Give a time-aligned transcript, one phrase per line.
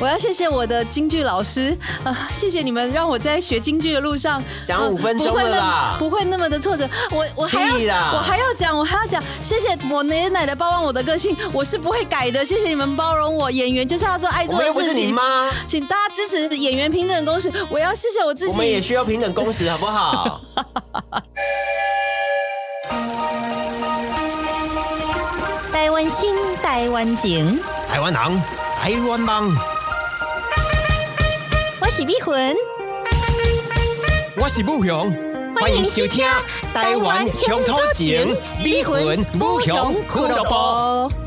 [0.00, 6.88] 我要谢谢我的京剧老师啊、谢谢你们让我在学京剧的路上讲五分钟了啦不会那么不会那么的挫折。
[7.10, 12.44] 我我还要我还要讲，我还要讲，谢谢我爷爷奶奶包容我的个性，我是不会改的。
[12.44, 15.08] 谢谢你们包容我，演员就是要做爱做的我们又不是事情。
[15.08, 18.52] 你妈，请大家支持演员平等公司，我要谢谢我自己。
[18.52, 20.40] 我们也需要平等工时，好不好？
[25.72, 28.42] 台湾心，台湾情，台湾人，
[28.80, 29.56] 台湾梦，
[31.84, 32.56] 我是美魂。
[34.36, 35.14] 我是武雄，
[35.60, 36.24] 欢迎收听
[36.72, 38.34] 《台湾乡土情》
[38.64, 41.23] 美魂武雄俱乐部。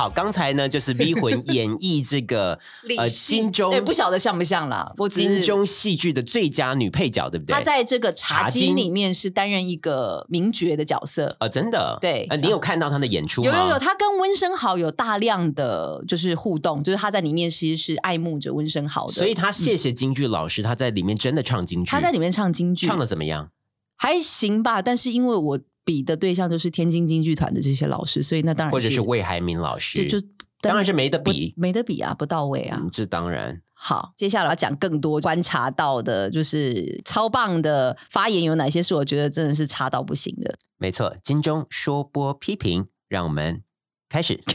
[0.00, 2.58] 好，刚才呢就是 V 魂 演绎这个
[2.96, 4.90] 呃金钟哎，不晓得像不像啦。
[4.96, 7.52] 我只是金钟戏剧的最佳女配角，对不对？
[7.54, 11.36] 她在这个茶茶金经里面是担任一个名角的角色。
[11.38, 13.50] 呃，真的，对呃，你有看到她的演出吗？
[13.50, 23.50] 有有有，她跟温升豪有大量的就是互动，就是她在里面其实是爱慕着温升豪的，所以她谢谢京剧老师，她在里面真的唱京剧，她在里面唱京剧，唱的怎么样？
[23.96, 24.80] 还行吧。
[24.80, 30.26] 但是因为我比的对象就是天津京剧团的这些老师，所以那当然或者是魏海敏老师，就就
[30.60, 32.78] 当然是没得比，没得比啊，不到位啊。
[32.82, 33.62] 嗯，这当然。
[33.72, 40.58] 好，接下来要讲更多观察到的，就是超棒的发言有哪些是我觉得真的是差到不行的。
[40.76, 43.62] 没错，金钟说播批评，让我们
[44.10, 44.38] 开始。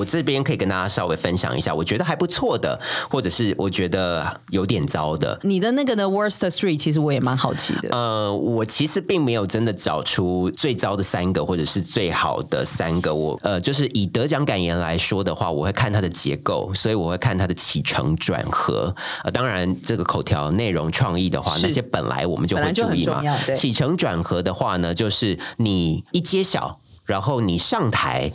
[0.00, 5.38] 我这边可以跟大家稍微分享一下，我觉得还不错的，或者是我觉得有点糟的。
[5.42, 7.90] 你的那个呢，worst three，其实我也蛮好奇的。
[7.90, 13.14] 呃，我其实并没有真的找出最糟的三个，或者是最好的三个。
[13.14, 18.94] 我呃，就是以得奖感言来说的话，我会看它的结构，所以我会看它的起承转合。
[19.22, 23.22] 呃，当然这个口条、内容、创意的话，那些本来我们就会注意嘛。
[23.54, 28.32] 起承转合的话呢，就是你一揭晓，然后你上台。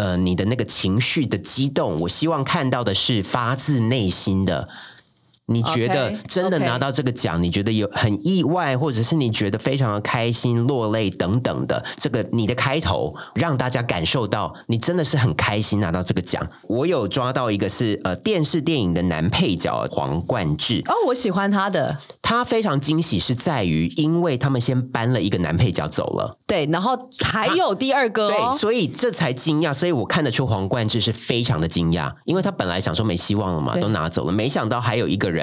[0.00, 4.66] 呃，你的那个情绪的激动，我希望看到的是发自内心的。
[5.50, 16.40] 你觉得真的拿到这个奖你觉得有很意外，或者是你觉得非常的开心、落泪等等的，这个你的开头让大家感受到你真的是很开心拿到这个奖。
[16.68, 26.38] 我有抓到一个是呃电视电影的男配角黄冠志，哦，我喜欢他的，他非常惊喜是在于，因为他们先搬了一个男配角走了。
[26.46, 35.39] 对，然后还有第二个、哦对，，所以这才惊讶，所以我看得出黄冠志是非常的惊讶，因为他本来想说没希望了嘛，都拿走了，没想到还有一个人。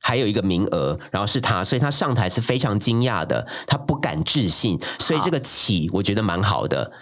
[0.00, 6.92] 还有一个名额，然后是他，所以他上台是非常惊讶的，他不敢置信，所以这个起我觉得蛮好的，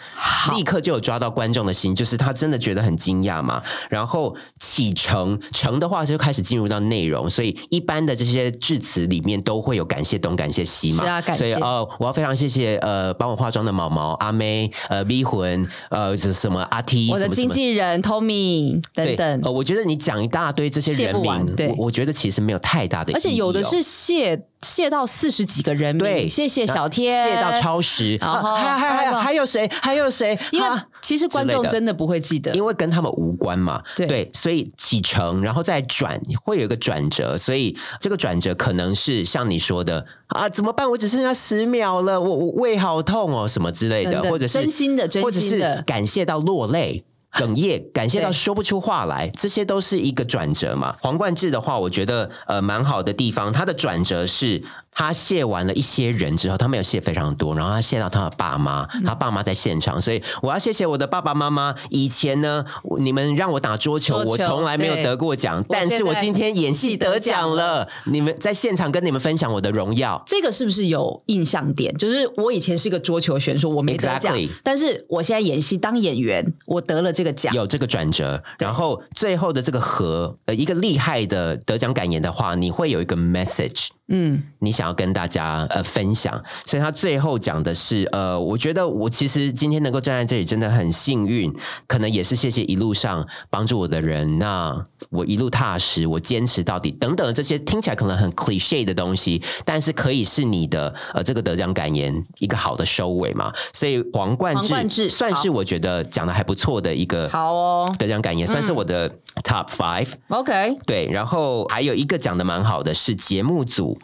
[0.53, 3.63] 立刻就有抓到观众的心，就是他真的觉得很惊讶嘛。
[3.91, 4.35] 然后
[4.77, 11.39] 起程，程的话就开始进入到内容，所以一般的这些致辞里面都会有感谢东感谢西嘛，是啊感谢。
[11.39, 17.29] 所以哦，我要非常谢谢呃帮我化妆的毛毛阿妹呃 V 魂呃这什么阿 T 我的。
[17.37, 21.69] 经纪人 Tommy 等，等，呃，我觉得你讲一大堆这些人名，对。
[21.77, 29.71] 我我觉得其实没有太大的意义哦、而且有的是谢谢到四十几个人名，对，谢谢小天，谢到超时，然后啊还还还还有谁？
[29.83, 30.39] 还有谁？
[30.51, 40.91] 因为啊其实观众真的不会记得，因为跟他们无关嘛，对所以启程，然后再转，会有一个转折，所以这个转折可能是像你说的啊，怎么办？
[40.91, 47.05] 我只剩下十秒了，我我胃好痛哦，什么之类的，或者是真心的真或者心的是感谢到落泪。
[47.37, 50.97] 哽咽，感谢到说不出话来，这些都是一个转折嘛。
[51.03, 54.63] 黄冠志的话，我觉得呃蛮好的地方，他的转折是
[54.99, 61.75] 他谢完了一些人之后，他没有谢非常多，然后他谢到他的爸妈，嗯他爸妈在现场，所以我要谢谢我的爸爸妈妈。
[61.91, 70.23] 以前呢，我你们让我打桌球，桌球我从来没有得过奖，但是我今天演戏得奖了，你们在现场跟你们分享我的荣耀。
[70.27, 71.95] 这个是不是有印象点？
[71.99, 77.55] 就是我以前是个桌球选手，我没得奖 Exactly 但是我现在演戏当演员，我得了这个奖。
[77.55, 91.53] 有这个转折，然后最后的这个和呃一个厉害的得奖感言的话，你会有一个 message，嗯，你想要跟大家呃分享，所以他最后讲的是呃，我觉得我其实今天能够站在这里真的很幸运，
[91.89, 107.95] 可能也是谢谢一路上帮助我的人，那我一路踏实，我坚持到底等等这些听起来可能很 cliche 的东西，但是可以是你的呃这个得奖感言一个好的收尾嘛，所以黄冠黄冠志算是我觉得讲的还不错的一个好哦。
[107.99, 109.11] 得奖感言，算是我的
[109.43, 110.09] top five。
[110.29, 113.99] ，OK，对，然后还有一个讲的蛮好的是节目组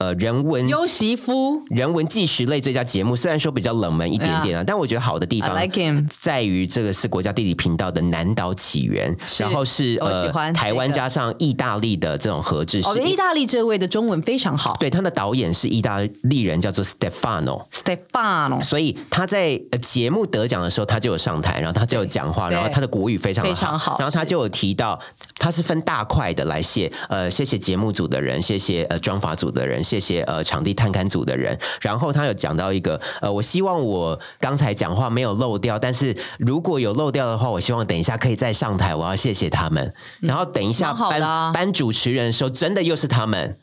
[0.00, 5.54] 呃人文优媳妇人文纪实类最佳节目，虽然说比较冷门一点点啊，但我觉得好的地方
[6.08, 14.74] 在于这个是国家地理频道的南岛起源，然后是呃欢台湾加上意大利的这种合制，我觉得意大利这位的中文非常好。
[14.80, 17.66] 对，他的导演是意大利人，叫做 Stefano。
[17.70, 18.62] ，Stefano。
[18.62, 24.98] 所以他在呃节目得奖的时候，他就有上台，然后他就有讲话，然后他的国语非常非常好然后他就有提到，
[25.40, 41.52] 他是分大块的来谢，呃，谢谢节目组的人，谢谢呃妆法组的人，谢谢呃场地探勘组的人，然后他有讲到一个，呃，我希望我刚才讲话没有漏掉，但是如果有漏掉的话，我希望等一下可以再上台，我要谢谢他们，然后等一下蛮好颁的啊。
[41.52, 43.56] 颁主持人的时候，真的又是他们。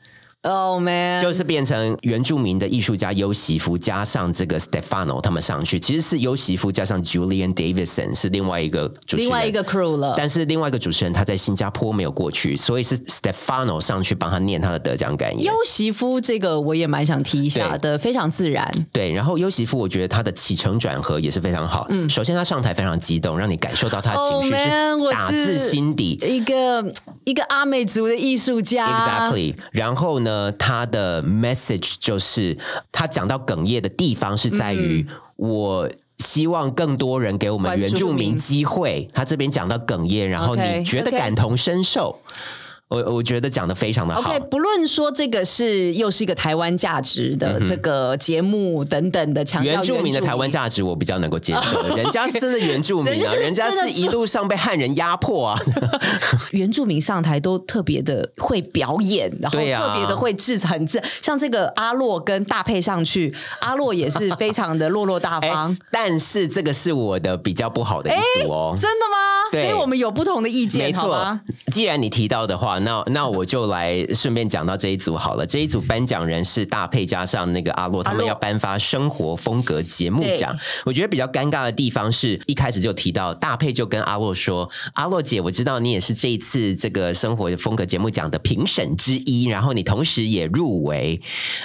[0.48, 10.14] Oh man，就是变成原住民的艺术家优媳妇加上这个 Stefano 他们上去，其实是优媳妇加上 Julian Davidson 是另外一个主持人，另外一个 crew 了。
[10.18, 15.54] 但是另外一个主持人他在新加坡没有过去，所以是 Stefano 上去帮他念他的得奖感言优。
[15.66, 18.72] 媳妇这个我也蛮想提一下的，非常自然。
[18.94, 21.86] 对，然后优媳妇我觉得他的起承转合也是非常好。
[21.90, 26.18] 嗯，首先他上台非常激动，让你感受到他的情绪 Oh 是打自心底。
[26.22, 26.94] 一个
[27.26, 32.58] 一个阿美族的艺术家 Exactly，然后呢，他的 message 就是
[32.92, 35.06] 他讲到哽咽的地方是在于、
[35.36, 35.90] 我。
[36.18, 39.08] 希望更多人给我们原住民机会。
[39.14, 42.20] 他这边讲到哽咽，然后你觉得感同身受。
[42.90, 44.22] 我我觉得讲的非常的好。
[44.22, 55.60] OK，不论说这个是又是一个台湾价值的这个节目等等的强调嗯原住民的台湾价值我比较能够接受， 人家是真的原住民啊，人家是一路上被汉人压迫啊。
[56.52, 65.78] 原住民上台都特别的会表演，然后特别的会自很自，像这个阿洛跟大配上去，阿洛也是非常的落落大 哎方。
[65.92, 68.78] 但是这个是我的比较不好的一组哦。
[68.80, 69.18] 真的吗？
[69.52, 71.40] 对所以我们有不同的意见，没错？，
[71.72, 75.46] 既然你提到的话，那那我就来顺便讲到这一组好了。
[75.46, 80.58] 这一组颁奖人是大佩加上那个阿洛，他们要颁发生活风格节目奖。
[80.86, 91.22] 我觉得比较尴尬的地方是一开始就提到大佩就跟阿洛说：“阿洛姐，我知道你也是这一次这个生活风格节目奖的评审之一，然后你同时也入围，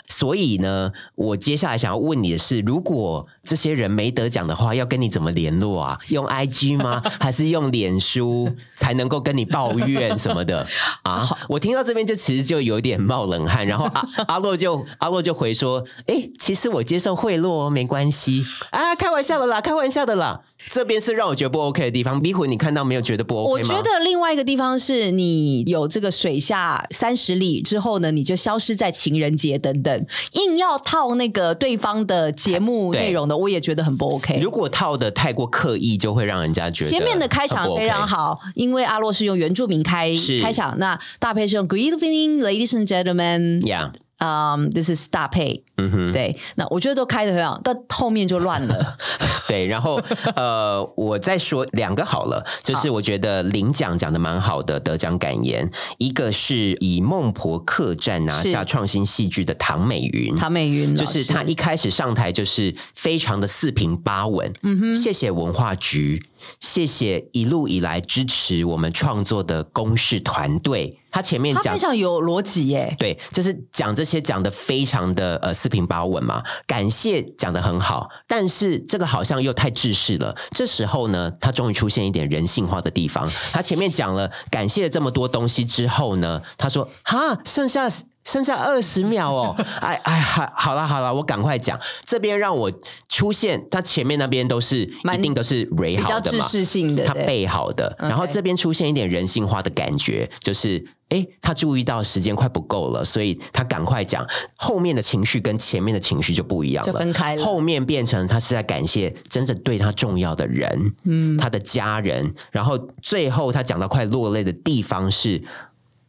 [0.06, 5.98] 所以呢，我接下来想要问你的是，如果这些人没得奖的话，要跟你怎么联络啊？
[6.08, 7.02] 用 IG 吗？
[7.20, 10.66] 还是用脸书 才能够跟你抱怨什么的
[11.02, 11.28] 啊？
[11.48, 22.18] 我听到这边就其实就有点冒冷汗，然后阿阿洛就阿洛就回说：“哎，其实我接受贿赂哦，没关系啊，开玩笑的啦，开玩笑的啦。”这边是让我觉得不 OK 的地方。
[22.20, 23.02] 逼魂，你看到没有？
[23.02, 23.68] 觉得不 OK 吗？
[23.68, 34.38] 觉得另外一个地方是你有这个水下三十里之后呢，你就消失在情人节等等，硬要套那个对方的节目内容的，我也觉得很不 OK。
[34.40, 43.92] 如果套的太过刻意，就会让人家觉得前面的开场非常好，因为阿洛是用原住民开是开场，那大配是用 Good evening, ladies and gentlemen，呀。
[44.22, 48.96] 嗯、t h i s is 大配，嗯哼，对，那我觉得都开的很好，但后面就乱了。
[49.48, 50.00] 对，然后
[50.36, 66.24] 呃，我再说两个好了，就是我觉得领奖讲的蛮好的得奖感言，一个是以《孟婆客栈》拿下是创新戏剧的唐美云，唐美云就是师她一开始上台就是非常的四平八稳，嗯哼，谢谢文化局，
[66.60, 80.34] 谢谢一路以来支持我们创作的公视团队，她前面他讲非常有逻辑耶，对，就是讲这些讲的非常的呃四平八稳嘛，感谢讲的很好，但是这个好像又太制式了。
[80.50, 83.30] 这时候呢，他终于出现一点人性化的地方。
[83.52, 87.88] 他前面讲了感谢了这么多东西之后呢，他说哈，剩下。
[88.24, 91.78] 剩下二十秒哦， 哎哎，好，好了好了，我赶快讲。
[92.04, 92.72] 这边让我
[93.08, 97.26] 出现，他前面那边都是一定都是制好的嘛，式性的，他对。
[97.26, 104.26] 背好的，然后这边出现一点人性化的感觉，就是哎，他注意到时间快不够了，所以他赶快讲
[104.56, 107.42] 后面的情绪跟前面的情绪就不一样了，就分开了。
[107.42, 115.42] 后面变成他是在感谢真正对他重要的人，嗯，他的家人，然后最后他讲到快落泪的地方是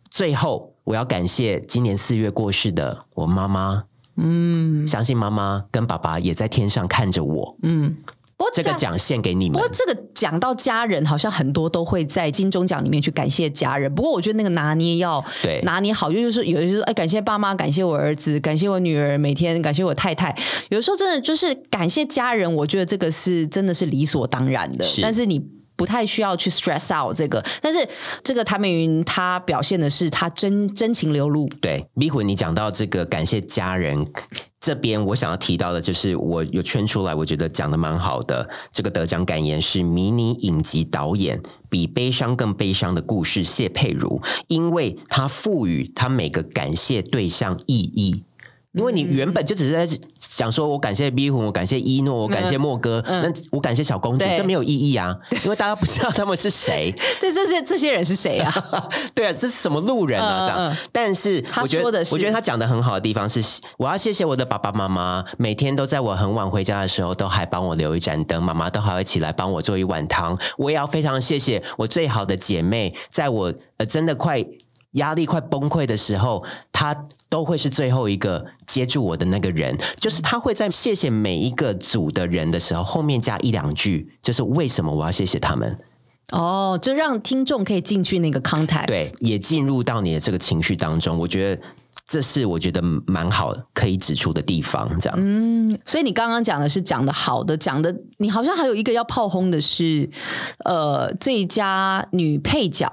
[0.09, 3.83] 最后我要感谢今年四月过世的我妈妈。
[4.15, 7.57] 嗯，相信妈妈跟爸爸也在天上看着我。
[8.37, 9.69] 不过讲这个奖献给你们不过。
[9.73, 13.91] 这个讲到家人，好像很多都会在金钟奖里面去感谢家人。
[13.95, 20.35] 不过我觉得那个拿捏要对拿捏好，就是有的时候哎，感谢爸妈，感谢我儿子，感谢我女儿，每天感谢我太太。
[20.69, 24.83] 有的时候真的就是感谢家人，我觉得这个是真的是理所当然的。
[24.83, 25.43] 是但是你。
[25.83, 27.85] 不太需要去 stress out 这个，但是
[28.23, 34.07] 这个谭美云她表现的是她真真情流露，对，迷魂，你讲到这个感谢家人
[34.61, 38.49] 这边，我想要提到的就是我有圈出来，我觉得讲的蛮好的。
[38.71, 48.23] 这个得奖感言是迷你影集导演比悲伤更悲伤的故事，谢佩如，因为她赋予她每个感谢对象意义。
[48.73, 49.87] 因为你原本就只是在
[50.19, 56.91] 想说，我感谢 B 虎，我感谢一诺，我感谢莫哥，那我感谢小公主，这没有意义啊，因为大家不知道他们是谁。
[57.21, 58.51] 对，这些这些人是谁啊？
[59.13, 60.41] 对啊，这是什么路人啊？
[60.41, 60.75] 这样。
[60.91, 70.35] 但是我觉得，我觉得他讲的很好的地方是，我要谢谢我的爸爸妈妈，每天都在我很晚回家的时候，都还帮我留一盏灯，妈妈都还会起来帮我做一碗汤。
[70.57, 74.43] 我也要非常谢谢我最好的姐妹，在我呃真的快。
[74.93, 76.95] 压力快崩溃的时候，他
[77.33, 79.75] 都会是最后一个接住我的那个人。
[79.99, 85.75] 就是他会在谢谢每一个组的人的时候，后面加一两句，就是为什么我要谢谢他们？
[86.31, 91.17] 哦，就让听众可以进去那个 context，对，也进入到你的这个情绪当中。
[91.17, 91.61] 我觉得
[92.05, 94.87] 这是我觉得蛮好可以指出的地方。
[94.99, 100.07] 这样，嗯，所以你刚刚讲的是讲的好的，讲的你好像还有一个要炮轰的是，
[100.65, 102.91] 呃，最佳女配角。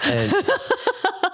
[0.00, 0.26] 呃，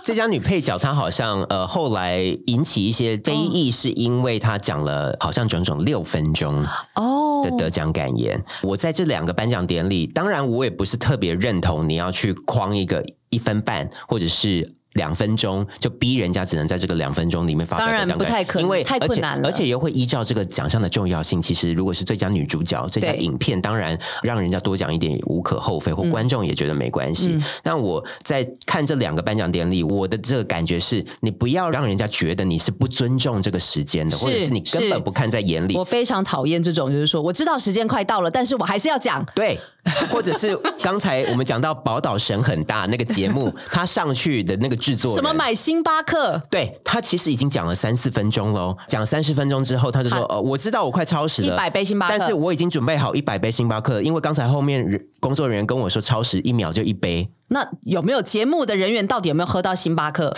[0.08, 8.42] 这家女配角她好像呃后来引起一些非议，是因为她讲了好像整整六分钟哦的得奖感言。
[8.62, 14.77] 我在这两个颁奖典礼，当然我也不是特别认同你要去框一个一分半或者是。
[14.98, 21.40] 两分钟就逼人家只能在这个两分钟里面发当然不太可能，因为太困难了，而且又会依照这个奖项的重要性。
[21.40, 27.40] 其实如果是最佳女主角、最佳影片，当然让人家多讲一点无可厚非，或观众也觉得没关系。
[27.62, 35.76] 那我在看这两个颁奖典礼，我的这个感觉是，你不要让人家觉得你是不尊重这个时间的，或者是你根本不看在眼里。
[35.76, 39.24] 我非常讨厌这种，就是说我知道时间快到了，但是我还是要讲。
[39.34, 39.56] 对，
[40.10, 45.54] 或者是刚才我们讲到宝岛神很大那个节目， 他上去的那个制作什么买。
[45.58, 48.76] 星巴克，对他其实已经讲了三四分钟喽。
[48.86, 60.34] 讲三十分钟之后，他就说：“呃，我知道我快超时了，一百杯星巴克，但是我已经准备好一百杯星巴克，因为刚才后面人工作人员跟我说超时一秒就一杯。”那有没有节目的人员到底有没有喝到星巴克？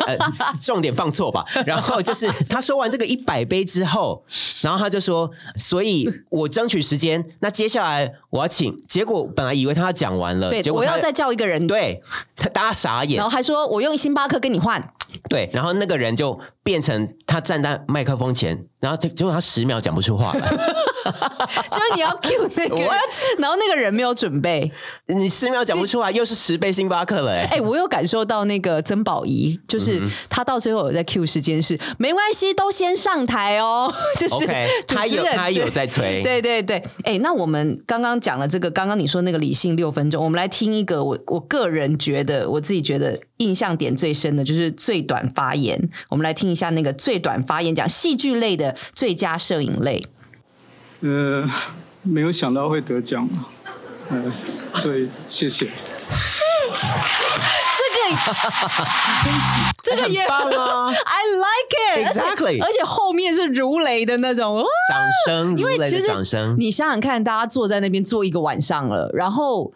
[0.62, 1.44] 重点放错吧。
[1.66, 4.24] 然后就是他说完这个一百杯之后，
[4.62, 7.24] 然后他就说：“所以我争取时间。
[7.40, 12.00] 那接下来我要请。”结果本来以为他讲完了，对，我要再叫一个人，对
[12.36, 14.92] 他大家傻眼，然后还说我用星巴克跟你换。
[15.28, 20.40] 对，然后那个人就变成他站在麦克风前，然后结结果他十秒讲不出话来，
[21.70, 22.76] 就是你要 cue 那个，
[23.38, 24.70] 然后那个人没有准备，
[25.06, 29.98] 你十秒讲不出来，又是十杯星巴克了，哎，哎，我有感受到那个曾宝仪，就是
[30.28, 34.46] 他到最后有在 cue 时间是没关系，都先上台哦， 就是
[34.86, 45.06] 他有他有在催，对对对，哎，那我们刚刚讲了这个，刚刚你说那个理性六分钟，我们来听一个，我我个人觉得，我自己觉得印象点最深的就是最。
[45.06, 50.04] 短发言，我们来听一下那个最短发言讲戏剧类的最佳摄影类。
[51.00, 51.48] 呃，
[52.02, 53.28] 没有想到会得奖，
[54.08, 54.32] 呃，
[54.74, 55.66] 所以谢谢。
[57.76, 58.16] 这个
[59.24, 59.75] 恭喜
[60.08, 60.88] 也棒啊！
[61.04, 69.72] I like it exactly，而且后面是如雷的那种掌声，因为其实掌声，你想想看，大家坐在那边坐一个晚上了，然后，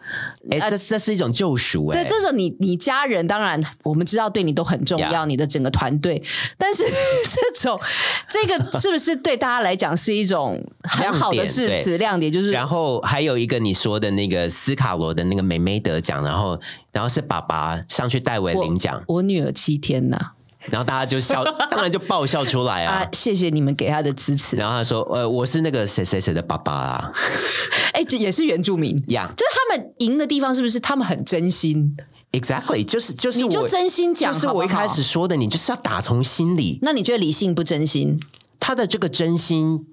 [0.49, 2.03] 哎，这这是一种救赎哎。
[2.03, 6.21] 对，这种你你家人当然我们知道对你都很重要，你的整个团队，
[6.57, 6.83] 但是
[7.29, 7.79] 这种
[8.29, 12.31] 这个是不是对大家来讲是一种很好的致辞亮点？
[12.31, 16.59] 就是然后还有一个你说的那个斯卡罗的那个美美得奖，然后。
[16.91, 20.17] 然后是爸爸上去代为领奖，我女儿七天呐，
[20.69, 23.07] 然后大家就笑， 当然就爆笑出来啊！
[23.13, 24.55] 谢谢你们给他的支持。
[24.55, 27.11] 然后他说：“呃，我是那个谁谁谁的爸爸啊。
[27.93, 30.79] ”哎，这也是原住民呀，就是他们赢的地方是不是？
[30.79, 31.95] 他们很真心
[32.31, 36.79] ，exactly，就是就是你就真心讲，就是我一开始说的，你就是要打从心里。
[36.81, 38.19] 那你觉得理性不真心？
[38.59, 39.87] 他的这个真心。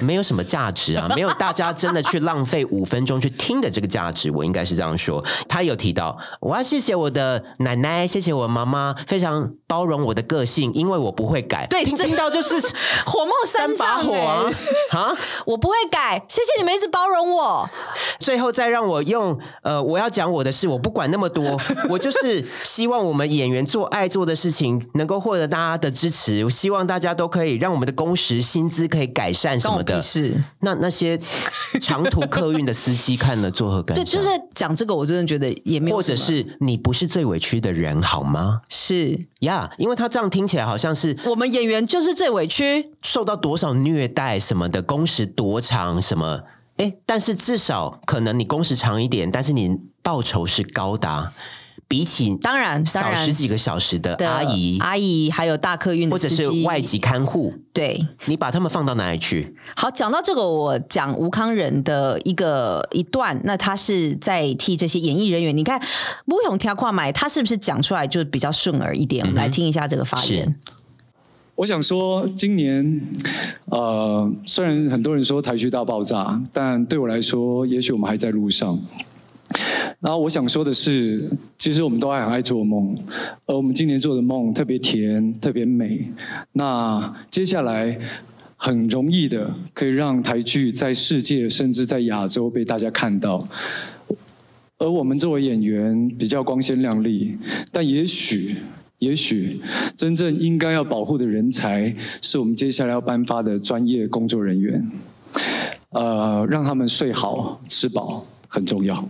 [0.00, 5.24] 没有什么价值啊， 没有大家真的去浪费五分钟去听的这个价值，我应该是这样说。
[5.48, 11.66] 他有提到，我要谢谢我的奶奶，谢谢我妈妈，非常包容我的个性，因为我不会改。
[11.70, 12.60] 对，听听到就是
[13.08, 14.12] 火冒三把火
[14.90, 15.16] 啊！
[15.46, 17.66] 我不会改，谢谢你们一直包容我。
[18.20, 26.44] 最后再让我用呃，我要讲我的事，我不管那么多， 我就是希望我们演员做爱做的事情，能够获得大家的支持。
[26.44, 29.82] 我希望大家都可以让我们的工时薪资可以改善什么。
[29.82, 31.18] 的是那那些
[31.80, 34.04] 长途客运的司机看了作何感想？
[34.04, 35.96] 对，就是讲这个，我真的觉得也没有。
[35.96, 38.60] 或者是你不是最委屈的人，好吗？
[38.68, 46.42] 是呀，因为他这样听起来好像是我们演员就是最委屈，受到多少虐待什么的，工时多长什么？
[46.76, 51.32] 哎，但是至少可能你工时长一点，但是你报酬是高达。
[51.92, 59.54] 比起当然少十几个小时的阿姨，阿姨还有大客运或者是外籍看护，对，你把他们放到哪里去？
[59.76, 65.78] 好，讲到这个，我讲吴康仁的一个一段，那他是在替这些演艺人员，你看
[66.24, 69.22] 不用挑跨买，他是不是讲出来就比较顺耳一点？
[69.26, 70.58] 我们来听一下这个发言。
[71.56, 73.02] 我想说，今年，
[73.66, 78.80] 呃，虽然很多人说台区大爆炸，但对我来说，也许我们还在路上。
[80.02, 82.98] 然后我想说的是，其实我们都还很爱做梦，
[83.46, 86.10] 而我们今年做的梦特别甜，特别美。
[86.54, 87.96] 那接下来
[88.56, 93.46] 很容易的可以让台剧在世界甚至在亚洲被大家看到。
[94.78, 97.38] 而我们作为演员比较光鲜亮丽，
[97.70, 98.56] 但也许，
[98.98, 99.60] 也许
[99.96, 104.90] 真正应该要保护的人才，是我们接下来要颁发的专业工作人员。
[105.90, 109.08] 呃，让他们睡好、吃饱很重要。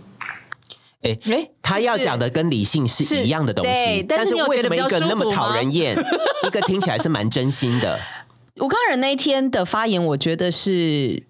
[1.03, 5.95] 哎哎他要讲的跟理性是是一样的东西对，但是为什么一个那么讨人厌，
[6.47, 7.99] 一个听起来是蛮真心的？
[8.61, 11.23] 吴康仁那一天的发言，我觉得是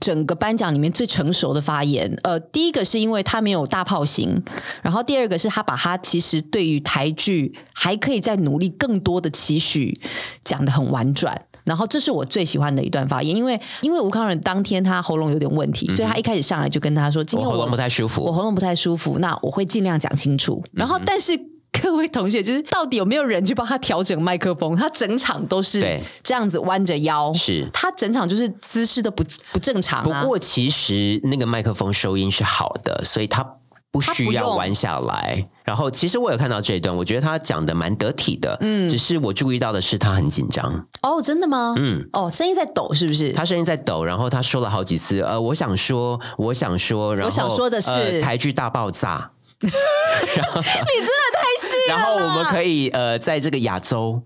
[0.00, 2.18] 整个颁奖里面最成熟的发言。
[2.22, 4.42] 呃，第一个是因为他没有大炮型，
[4.82, 10.00] 然后第二个是他把他其实对于台剧还可以再努力更多的期许
[10.42, 11.46] 讲的很婉转。
[11.64, 18.32] 然后这是我最喜欢的一段发言，因为因为吴康仁当天他喉咙有点问题，所以他一开始上来就跟他说：“今天我喉咙不太舒服我。
[18.32, 20.62] 喉咙不太舒服，那我会尽量讲清楚。
[20.72, 21.32] 然后，但是
[21.72, 24.76] 各位同学，就是到底有没有人去帮他调整麦克风？
[24.76, 30.22] 他整场都是对这样子弯着腰，是他整场就是姿势都不不正常不啊。
[30.22, 33.44] 过其实那个麦克风收音是好的，所以他
[33.90, 35.48] 不需要弯下来。
[35.64, 38.56] 然后其实我有看到这一段，我觉得他讲的蛮得体的。
[38.60, 41.74] 嗯，只是我注意到的是他很紧张，哦，真的吗？
[41.78, 43.32] 嗯，哦，声音在抖，是不是？
[43.32, 49.30] 他声音在抖，然后他说了好几次，呃，我想说，我想说，然后我想说的是呃、台剧大爆炸，
[49.60, 51.96] 你真的太细了。
[51.96, 54.22] 然后我们可以呃，在这个亚洲。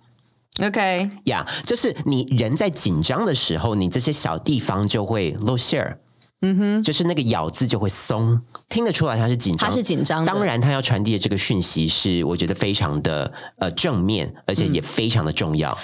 [0.61, 6.00] OK，呀就是你人在紧张的时候，你这些小地方就会露馅儿。
[6.40, 15.76] 嗯哼，就是那个咬字就会松，听得出来他是紧张，他是紧张当然，他要传递的这个讯息是我觉得非常的呃正面，而且也非常的重要。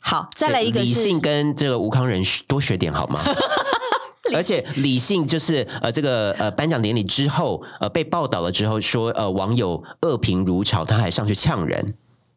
[0.00, 3.20] 好，再来一个理性跟这个吴康仁多学点好吗？
[4.34, 11.94] 而且理性就是呃，这个呃颁奖典礼之后，呃被报道了之后说呃网友恶评如潮，他还上去呛人。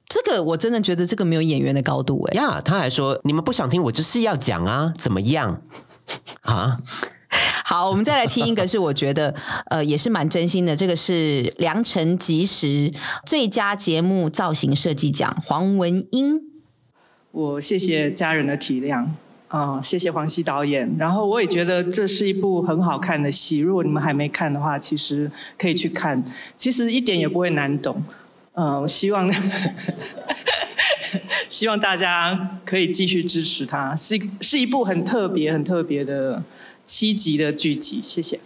[0.08, 5.62] 这个，我真的觉得这个没有演员的高度哎、呀他还说你们不想听，我就是要讲啊，怎么样？
[6.41, 6.79] 啊？
[7.65, 9.34] 好，我们再来听一个，是我觉得
[9.69, 12.93] 呃也是蛮真心的，这个是良辰吉时
[13.25, 16.41] 最佳节目造型设计奖黄文英。
[17.32, 19.06] 我谢谢家人的体谅，
[19.49, 20.95] 啊、谢谢黄西导演。
[20.97, 26.23] 然后我也觉得这是一部很好看的戏，如果你们还没看的话，其实可以去看，
[26.58, 28.04] 其实一点也不会难懂。
[28.54, 29.32] 呃，我希望
[31.47, 36.43] 希望大家可以继续支持它，是是一部很特别、很特别的
[36.89, 38.02] 七集的剧集。
[38.04, 38.39] 谢谢。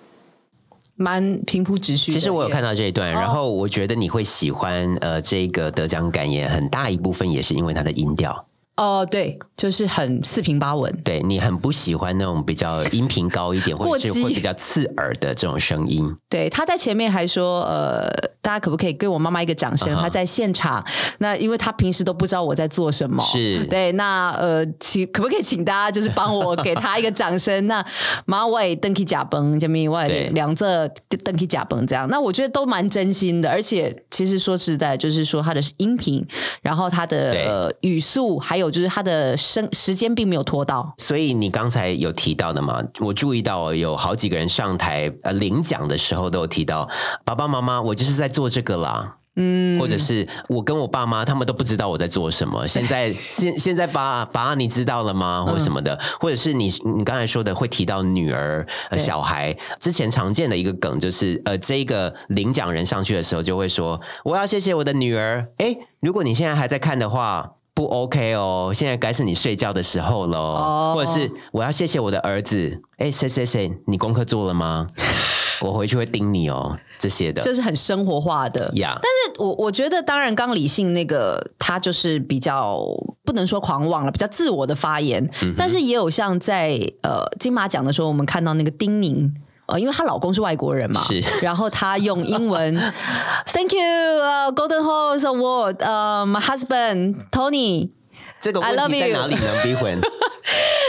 [0.95, 2.12] 蛮平铺直叙。
[2.12, 8.45] 其实我有看到这一段，然后我觉得你会喜欢呃这个得奖感言，很大一部分也是因为它的音调。
[8.75, 10.91] 哦，对，就是很四平八稳。
[11.03, 16.12] 对你很不喜欢那种比较 音频高一点，或者是会比较刺耳的这种声音。
[16.27, 18.09] 对，他在前面还说，呃，
[18.41, 19.95] 大家可不可以给我妈妈一个掌声？
[19.95, 20.83] 他在现场，
[21.19, 27.53] 那因为他平时都不知道我在做什么，是对，那呃，请可不可以请大家就是帮我给他一个掌声？
[27.67, 27.86] 那
[28.25, 30.88] 马尾登起甲崩，下面外对两侧
[31.23, 36.25] 登起甲崩这样，那我觉得都蛮真心的，而且其实说实在，就是说他的音频，
[36.63, 46.89] 然后他的呃语速，还有就是他的生时间并没有拖到，所以你刚才有提到的嘛，我注意到有好几个人上台呃领奖的时候都有提到，
[47.26, 49.17] 爸爸妈妈，我就是在做这个啦。
[49.36, 52.67] 嗯，或者是我跟我爸妈，他们都不知道我在做什么。
[52.67, 55.43] 现在 现现在爸爸，你知道了吗？
[55.43, 59.58] 或什么的，或者是你你刚才说的会提到女儿、呃、小孩。
[59.80, 67.54] 之前常见的一个梗就是，呃，这个领奖人上去的时候就会说：“我要谢谢我的女儿。”哎，如果你现在还在看的话。
[67.75, 70.38] 不 OK 哦，现在该是你睡觉的时候喽。
[70.39, 74.86] 哦或者是我要谢谢我的儿子，哎，谁谁谁，你功课做了吗？
[75.62, 78.71] 我回去会盯你哦，这些的这是很生活化的。
[78.75, 78.99] 呀。
[79.01, 82.79] 但是我我觉得，当然，刚理性那个他就是比较
[83.23, 89.33] 不能说狂妄了，比较自我的发言，嗯但是也有像在呃金马奖的时候，我们看到那个丁宁。
[89.73, 92.75] 呃，因为她老公是外国人嘛，是然后她用英文，
[93.47, 97.89] Thank you, uh, Golden Horse Award, uh, my husband Tony。
[98.39, 99.41] 这个 I 问 love 题在 you 哪里呢？
[99.63, 99.99] 逼婚，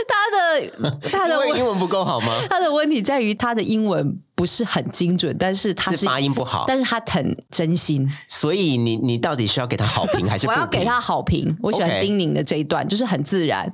[0.08, 2.40] 他的 他的英文不够好吗？
[2.50, 8.10] 他的问题在于他的英文不是很精准，但是他是发音不好，但是他很真心。
[8.26, 10.54] 所以你你到底是要给他好评还是评？
[10.54, 13.72] 我要给他好评，我喜欢丁宁的这一段，就是很自然。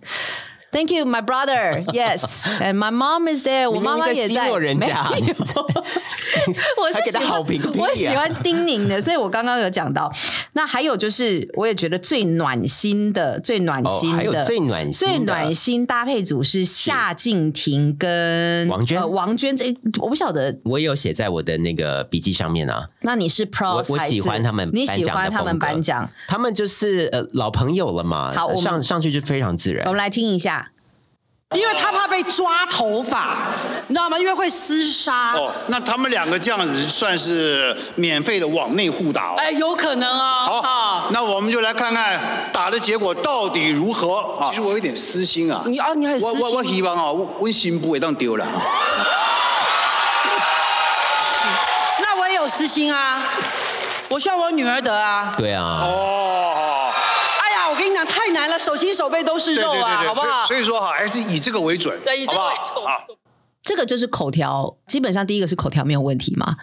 [0.73, 1.83] Thank you, my brother.
[1.93, 3.69] Yes, and my mom is there.
[3.69, 4.61] 我妈妈也在没有我
[6.93, 10.11] 是 给他好评个屁呀我喜欢叮咛的，所以我刚刚有讲到。
[10.53, 20.57] 那还有就是，我也觉得最暖心的、最暖心的、哦还有最暖心的最暖心搭配组是夏静婷跟王娟呃王娟这我不晓得。
[20.65, 22.89] 我也有写在我的那个笔记上面啊。
[23.01, 26.09] 那你是 pros 我喜欢他们你喜欢他们颁奖。
[26.29, 29.91] 他们就是呃老朋友了嘛，好我上上去就非常自然我。
[29.91, 30.60] 们来听一下。
[31.57, 33.37] 因为他怕被抓头发，
[33.89, 34.17] 你知道吗？
[34.17, 35.33] 因为会厮杀。
[35.33, 39.35] 哦，那他们两个这样子算是免费的往内互打哦。
[39.37, 40.45] 哎，有可能哦。
[40.47, 44.51] 好啊，那我们就来看看打的结果到底如何啊？
[44.51, 45.65] 其实我有点私心啊。
[45.67, 46.63] 你哦，你很私心我我我。
[46.65, 48.47] 希望啊，我我心不会当丢了。
[51.99, 53.25] 那我也有私心啊，
[54.09, 55.33] 我希望我女儿得啊。
[55.37, 56.93] 对啊，哦，
[57.43, 60.45] 哎呀，我跟你讲，太难了，手心手背都是肉啊，对对，好不好？
[60.45, 62.87] 所以所以说哈，还是以这个为准，对，以这好不好个为准。
[62.87, 62.93] 啊。
[63.63, 66.57] 这个就是口条，基本上第一个是口条没有问题嘛，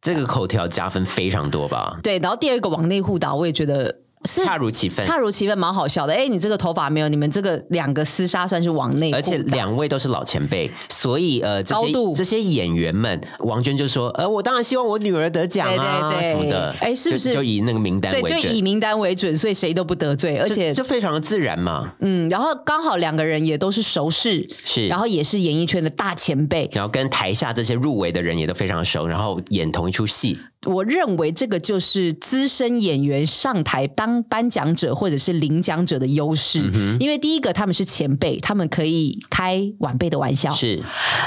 [0.00, 1.98] 这个口条加分非常多吧？
[2.02, 5.04] 对，然后第二个往内互打，我也觉得是恰如其分。
[5.04, 6.12] 恰如其分，蛮好笑的。
[6.12, 16.30] 哎，你这个头发没有，你们这个两个厮杀算是往内，而且两位都是老前辈，所以呃，这些这些演员们，王娟就说，呃，我当然希望我女儿得奖啊，对对对。
[16.30, 17.30] 什么的，哎是不是？
[17.30, 21.94] 就就以那个名单对，为准，就以名单为准，所以谁都不得罪，而就且就非常的自然嘛。
[22.00, 24.86] 嗯，然后刚好两个人也都是熟识，是。
[24.88, 40.80] 然后也是演艺圈的大前辈，然后跟台下这些入围的人也都非常熟，然后演同一出戏，我认为这个就是资深演员上台当颁奖者或者是领奖者的优势，嗯因为第一个他们是前辈，他们可以开晚辈的玩笑，是。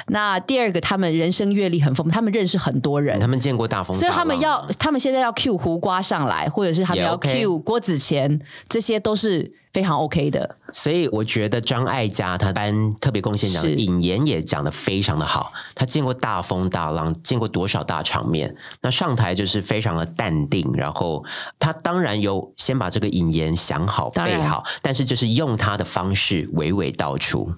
[0.08, 3.20] 那第二个他们人生阅历很丰富，他们认识很多人。
[3.20, 3.28] 他。
[3.34, 10.58] 们见过大风大所以，他们要，他们现在要 Q 胡瓜上来，或者是他们要 cue 郭子乾，这些都是非常 OK 的。
[10.72, 21.24] 所以我觉得张艾嘉他颁特别贡献奖的是引言也讲的非常的好，他见过大风大浪，见过多少大场面，那上台就是非常的淡定，然后
[21.60, 27.54] 他当然有先把这个引言想好背好，但是就是用他的方式娓娓道出，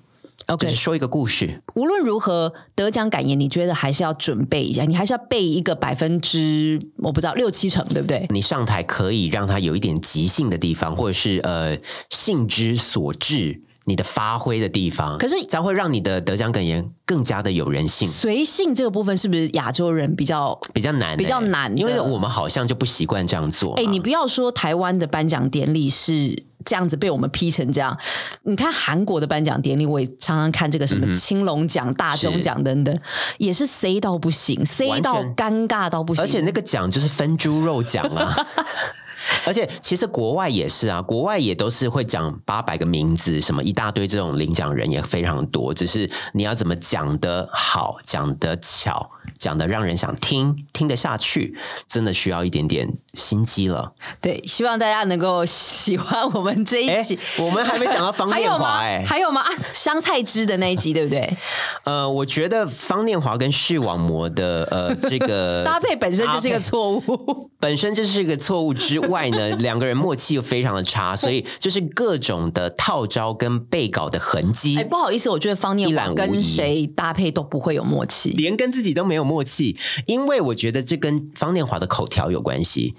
[0.47, 1.61] OK，就是说一个故事。
[1.75, 8.27] 无论如何得奖感言，你觉得还是要准备一下，你还是要背一个百分之我不知道六七成，对不对？
[8.29, 11.77] 你上台可以让他有一点即兴的地方，或者是呃
[12.09, 15.17] 兴之所至，你的发挥的地方。
[15.17, 18.07] 可是这样会让你的得奖感言更加的有人性。
[18.07, 20.59] 随性这个部分是不是亚洲人比较？
[20.73, 23.81] 比较难欸、比较难因为我们好像就不习惯这样做嘛。
[23.81, 27.95] 哎，你不要说台湾的颁奖典礼是这样子被我们批成这样，
[28.43, 32.99] 你看韩国的颁奖典礼，我也常常看这个什么青龙奖、大钟奖等等，
[33.37, 38.35] 也是塞到不行塞到尴尬到不行，而且那个奖就是分猪肉奖啊。
[39.45, 51.57] 而且其实国外也是啊，国外也都是会讲八百个名字，什么一大堆这种领奖人也非常多，只是你要怎么讲得好，讲得巧，讲的让人想听，听得下去，
[51.87, 53.93] 真的需要一点点心机了。
[54.21, 58.79] 对，希望大家能够喜欢我们这一哎集。，我们还没讲到方 念华？
[58.79, 59.41] 哎、还有吗？
[59.41, 61.37] 啊，香菜汁的那一集，对不对？
[61.85, 67.49] 呃，我觉得方念华跟视网膜的呃这个 搭配本身就是一个错误。
[67.59, 78.29] 本身就是一个错误之外呢， 两个人默契又非常的差， 所以就是各种的套招跟背稿的痕迹，哎，不好意思，我觉得方念华跟谁搭配都不会有默契。
[78.31, 79.77] 连跟自己都没有默契。
[80.05, 82.95] 因为我觉得这跟方念华的口条有关系，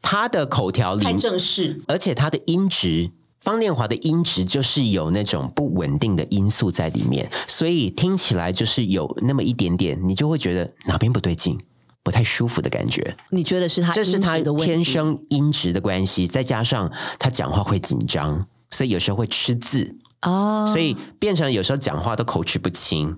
[0.00, 3.12] 他的口条里太正式，而且他的音质。
[3.40, 11.58] 方念华的音质就是有那种不稳定的因素在里面，所以听起来就是有那么一点点，你就会觉得哪边不对劲，
[12.02, 13.16] 不太舒服的感觉。
[13.30, 23.16] 你觉得是他这是他的天生音质的关系，再加上他讲话会紧张，所以有时候会吃字，哦，所以变成有时候讲话都口齿不清。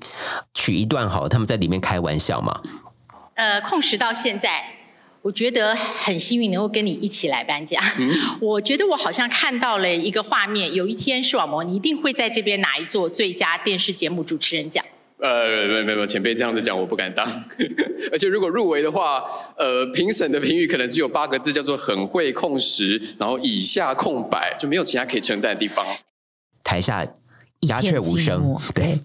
[0.53, 2.61] 取一段好，他们在里面开玩笑嘛，
[3.35, 4.65] 呃，控时到现在，
[5.23, 7.83] 我觉得很幸运能够跟你一起来颁奖。
[8.41, 14.85] 我觉得我好像看到了一个画面，有一天视网膜你一定会在这边拿一座最佳电视节目主持人奖。
[15.25, 17.27] 呃，没有没有，前辈这样子讲我不敢当。
[18.13, 19.25] 而且如果入围的话，
[19.57, 25.87] 呃，评审的评语可能只有八个字，叫做很会控时，然后以下空白，就没有其他可以称赞的地方。
[26.63, 27.07] 台下
[27.61, 29.01] 鸦雀无声寞，对。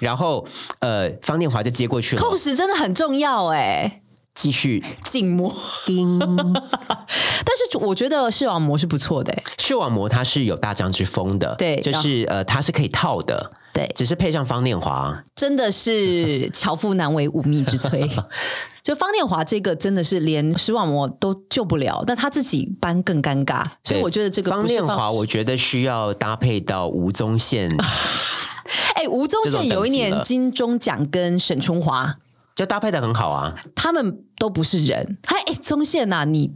[0.00, 0.44] 然后
[0.80, 4.02] 呃，方念华就接过去了，控时真的很重要哎，
[4.34, 5.54] 继续静默。
[5.86, 6.18] 叮。
[7.44, 18.08] 但是我觉得视网膜是不错的哎，视网膜它是有大将之风的，对就是呃，它是可以套的，对，只是配上方念华，真的是巧妇难为无米之炊。
[18.82, 27.70] 就方念华这个真的是连视网膜都救不了，但他自己搬更尴尬，所以我觉得这个方念华，我觉得需要搭配到吴宗宪，
[28.96, 32.16] 哎，吴宗宪有一年金钟奖跟沈春华，
[32.56, 33.54] 就搭配的很好啊。
[33.76, 35.16] 他们都不是人。
[35.24, 36.52] 嗨，哎，宗宪呐、你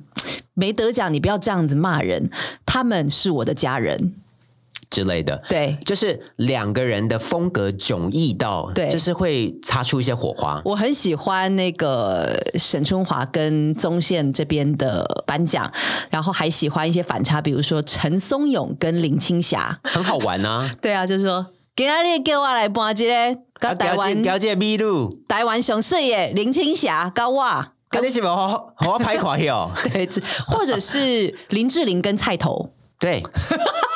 [0.55, 2.29] 没得奖，你不要这样子骂人，
[2.67, 4.15] 他们是我的家人。
[4.97, 10.59] 之类的，对就是两个人的风格迥异到，对就是会擦出一些火花。
[10.65, 15.71] 我很喜欢那个沈春华跟宗宪这边的颁奖，
[16.09, 19.79] 然后还喜欢一些反差，比如说陈松勇跟林青霞。
[19.85, 20.71] 很好玩啊！
[20.81, 21.45] 对啊，就是说，
[21.77, 27.67] 今日叫我来搬这个，跟台湾了解秘鲁，台湾上水的林青霞，跟我。
[27.89, 29.71] 跟你是不好好拍垮哟？
[29.93, 30.09] 对，
[30.49, 33.23] 或者是林志玲跟菜头，对，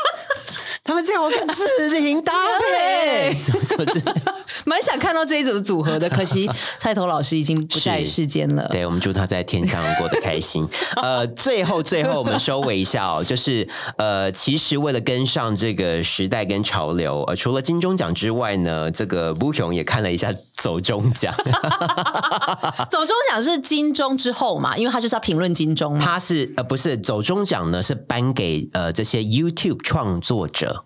[0.90, 6.10] 他们叫我跟志玲搭配，什么什么之类的蛮想看到这一组组合的。
[6.10, 8.68] 可惜菜头老师已经不在世间了。
[8.70, 10.68] 对，我们祝他在天上过得开心。
[11.00, 21.34] 呃，最后最后我们收尾一下哦，就是呃，其实为了跟上这个时代跟潮流，呃，除了金钟奖之外呢，这个布雄也看了一下走中奖，
[22.90, 26.04] 走中奖是金钟之后嘛，因为他就是要评论金钟嘛。
[26.04, 30.84] 他是呃不是走中奖呢，是颁给呃这些 YouTube 创作者，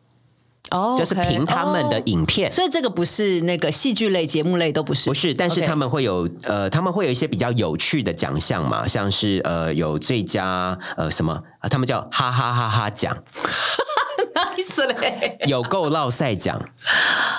[0.71, 2.03] 哦就是凭他们的哦。
[2.07, 2.51] 影片。
[2.51, 13.17] 所以这个不是那个戏剧类、节目类都不是，不是，但是他们会有呃，他们会有一些比较有趣的奖项嘛，像是呃有最佳呃什么啊，他们叫哈哈哈哈奖，
[14.35, 16.69] nice 嘞，有够落赛奖，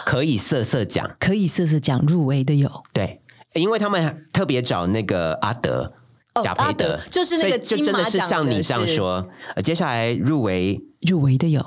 [0.05, 2.83] 可以色色奖，可以色色奖入围的有。
[2.93, 3.21] 对，
[3.53, 5.93] 因为他们特别找那个阿德。
[6.33, 8.93] 哦贾培德就是那个就真的是像你这样是。
[8.93, 11.65] 说，呃，接下来入围入围的有，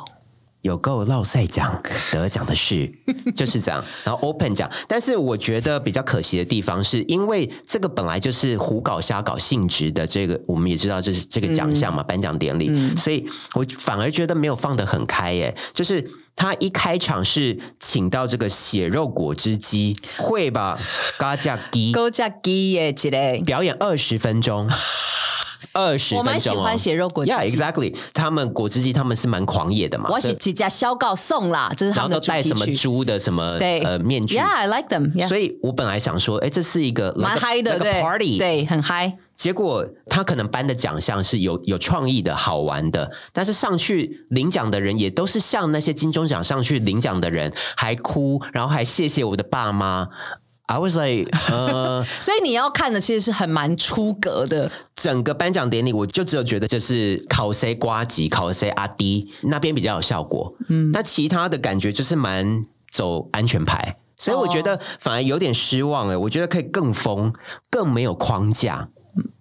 [0.62, 2.92] 有够落赛奖得奖的事，
[3.35, 3.85] 就是这样。
[4.05, 16.11] 然后 Open 奖，但是我觉得比较可惜的地方，是因为这个本来就是胡搞瞎搞性质的这个，我们也知道这是这个奖项嘛，颁奖典礼，所以我反而觉得没有放得很开耶，就是。
[16.40, 20.79] 他一开场是请到这个血肉果汁机，会吧？
[21.18, 23.42] 嘎加鸡勾加鸡耶之类。
[23.42, 24.71] 表演二十分钟，
[25.79, 27.95] 二十分钟、哦，我蛮喜欢血肉果汁机 Yeah, exactly。
[28.12, 35.12] 他们果汁机他们是蛮狂野的嘛，我所以是几家小告送啦，这是他们的主题戴什么曲猪的什么对呃面具 Yeah, I like them.
[35.14, 35.29] Yeah.
[35.29, 39.19] 所以我本来想说，哎，这是一个蛮 like a- 嗨的，like a 对 party，，对，很嗨。
[39.37, 50.09] 结果他可能颁的奖项是有有创意的好玩的，但是上去领奖的人也都是像那些金钟奖上去领奖的人，还哭，然后还谢谢我的爸妈。
[50.68, 67.33] I was like，呃， 所以你要看的其实是很蛮出格的，整个颁奖典礼，我就只有觉得就是考谁瓜吉，考谁阿迪那边比较有效果，嗯，那其他的感觉就是蛮走安全牌，所以我觉得反而有点失望哎，我觉得可以更疯，
[67.70, 68.90] 更没有框架。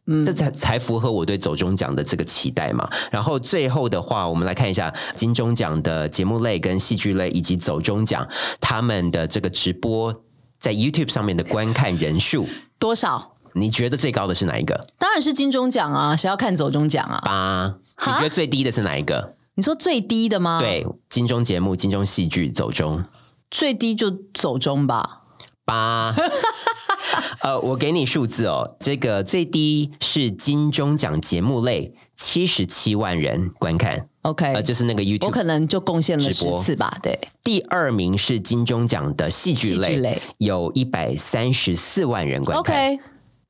[0.10, 2.90] 嗯，这才才符合我对走中奖的这个期待嘛。
[3.12, 8.26] 然后最后的话，我们来看一下金钟奖的节目类跟戏剧类以及走中奖
[8.62, 10.24] 他们的这个直播
[10.60, 12.48] 在 YouTube 上面的观看人数，
[12.80, 13.34] 多少？
[13.54, 14.88] 你觉得最高的是哪一个？
[15.00, 17.22] 当然是金钟奖啊，谁要看走中奖啊？
[17.26, 19.36] 八，你觉得最低的是哪一个？
[19.56, 23.04] 你说最低的吗？，对，金钟节目、金钟戏剧走中
[23.50, 25.22] 最低就走中吧。
[25.66, 26.14] 八。
[27.42, 35.32] 呃，我给你数字哦，这个最低是金钟奖节目类，七十七万人观看，OK，呃，就是那个 YouTube 我。
[35.32, 36.98] 可能就贡献了十次吧。
[37.02, 42.76] 对，第二名是金钟奖的戏剧类，戏剧类有一百三十四万人观看。
[42.76, 43.00] OK，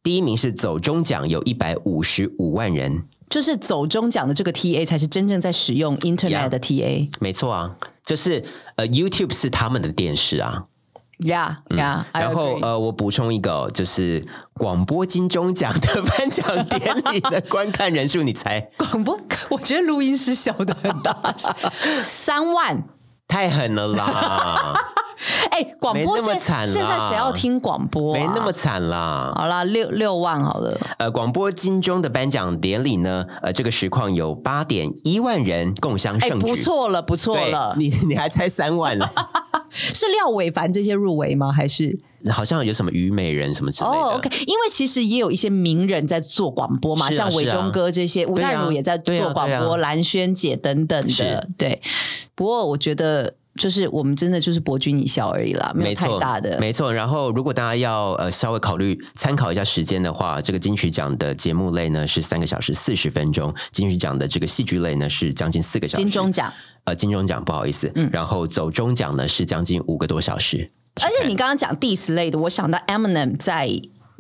[0.04, 3.06] 第一名是走中奖，有一百五十五万人。
[3.30, 7.10] 就是走中奖的这个 TA 才是真正在使用 Internet 的 TA。
[7.20, 8.44] 没错啊，就是
[8.76, 10.66] 呃，YouTube 是他们的电视啊。
[11.20, 18.70] Yeah, yeah、然后呃，我补充一个哦，就是广播金钟奖的颁奖典礼的观看人数，你猜？
[18.78, 21.52] 广播，我觉得录音师笑的很大声，
[22.04, 22.84] 三万。
[23.28, 24.74] 太狠了啦，
[25.52, 28.20] 哎，广播现在谁要听广播、啊？
[28.20, 29.34] 没那么惨啦。
[29.36, 30.78] 好啦，六六万好了。
[31.00, 37.76] 呃，广播金钟的颁奖典礼呢，呃，这个实况有八点一万人共襄哎，盛举，不错了，不错了。
[37.78, 39.10] 你 你还猜三万了？
[39.70, 41.52] 是廖伟凡这些入围吗？
[41.52, 42.00] 还是
[42.32, 43.98] 好像有什么虞美人什么之类的。
[43.98, 44.30] 哦，OK？
[44.46, 51.48] 因为其实也有一些名人在做广播嘛，啊像伟忠哥这些，吴对啊淡如也在做广播，蓝轩姐等等的是。
[51.58, 51.82] 对，
[52.36, 56.58] 不过我觉得就是我们真的就是博君一笑而已啦，没有太大的。
[56.60, 56.94] 没错。
[56.94, 66.04] 然后，如果大家要呃稍微考虑参考一下时间的话，这个金曲奖的节目类呢是三个小时四十分钟，金曲奖的这个戏剧类呢是将近四个小时。
[66.04, 66.54] 金钟奖，
[66.86, 70.70] 呃，金钟奖不好意思，嗯然后走中奖呢是将近五个多小时。
[71.02, 73.70] 而且你刚刚讲 diss 类的，我想到 Eminem 在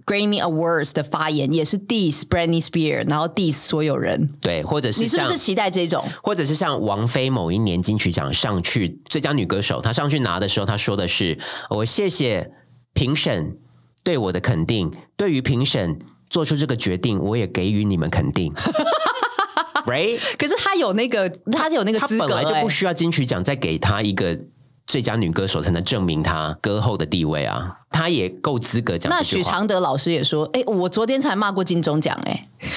[0.07, 4.29] Grammy Awards 的发言，也是 diss Britney Spears，然后 diss 所有人。
[4.39, 6.03] 对，或者是你是不是期待这种？
[6.23, 11.37] 或者是像王菲某一年金曲奖上去最佳女歌手，她上去拿的时候，她说的是
[11.69, 12.51] ：“我谢谢
[12.93, 13.57] 评审
[14.01, 18.53] 对我的肯定，对于评审做出这个决定，我也给予你们肯定。”
[19.85, 20.19] Right？
[20.37, 24.37] 可是他有那个，他有那个她资格、本来就不欸需要金曲奖再给她一个
[24.87, 27.77] 最佳女歌手，才能证明她歌后的地位啊。
[27.91, 29.21] 她也够资格讲那。
[29.21, 32.47] 许常德老师也说：“哎、我昨天才骂过金钟奖，哎，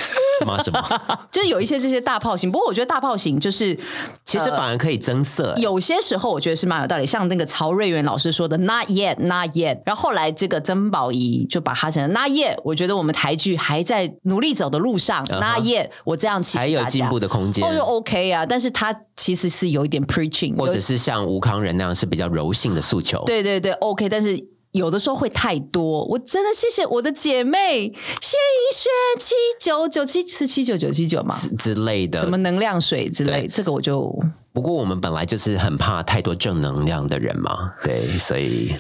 [0.44, 0.83] 骂什么？
[1.31, 2.50] 就是有一些这些大炮型。
[2.50, 3.79] 不过我觉得大炮型就是
[4.24, 12.57] 其实反而可以增色、欸有些时候我觉得是蛮有道理，像那个曹瑞元老师说的 “not yet, not yet”，然后后来这个曾宝仪就把它成了 “not yet”。
[12.64, 15.88] 我觉得我们台剧还在努力走的路上、嗯哼 n o t yet”。
[16.05, 18.46] 我这样还有进步的空间哦，就 OK 啊。
[18.46, 23.22] 但是他其实是有一点 preaching，或者是像吴康仁那样是比较柔性的诉求。
[23.26, 24.42] 对对对，OK，但是。
[24.72, 31.35] 有的时候会太多，我真的谢谢我的姐妹谢一轩七九九七是七九九七九吗？
[31.59, 34.16] 之类的，什么能量水之类，对这个我就
[34.52, 38.72] 不过我们本来就是很怕太多正能量的人嘛，对，所以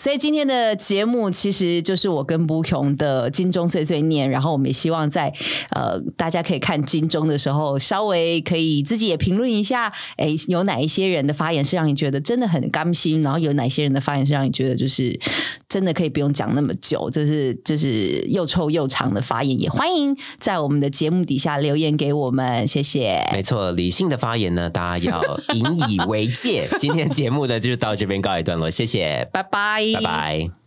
[0.00, 5.30] 所以今天的节目其实就是我跟不雄的金钟碎碎念，然后我们也希望在
[5.72, 15.20] 呃大家可以看金钟的时候，稍微可以自己也评论一下，哎，有哪一些人的发言是让你觉得真的很甘心，然后有哪些人的发言是让你觉得就是
[15.68, 23.22] 真的可以不用讲那么久，就是就是又臭又长的发言，也欢迎在我们的节目底下留言给我们，谢谢。
[23.30, 26.66] 没错，理性的发言呢，大家要引以为戒。
[26.78, 30.59] 今天节目呢，就是到这边告一段落，谢谢，拜拜，拜拜。